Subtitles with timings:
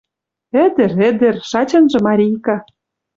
[0.63, 2.57] Ӹдӹр— ӹдӹр, шачынжы марийка.